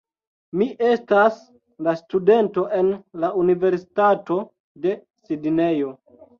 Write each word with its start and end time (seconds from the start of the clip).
Mi 0.61 0.67
estas 0.91 1.37
la 1.89 1.93
studento 1.99 2.65
en 2.79 2.91
la 3.27 3.31
Universitato 3.45 4.41
de 4.89 4.99
Sidnejo 5.31 5.97